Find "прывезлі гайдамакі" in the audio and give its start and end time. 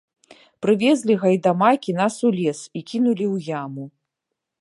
0.65-1.91